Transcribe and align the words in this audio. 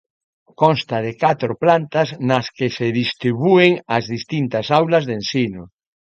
Consta 0.61 0.97
de 1.05 1.13
catro 1.23 1.51
plantas 1.63 2.07
nas 2.29 2.45
que 2.57 2.67
se 2.77 2.87
distribúen 3.01 3.71
as 3.97 4.03
distintas 4.15 4.65
aulas 4.79 5.03
de 5.07 5.13
ensino. 5.19 5.63